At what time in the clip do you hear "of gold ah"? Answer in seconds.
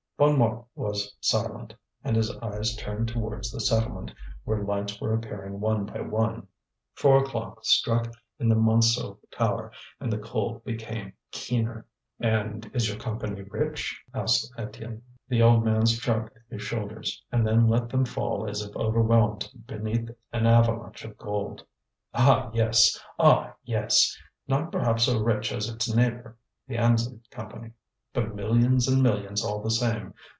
21.03-22.51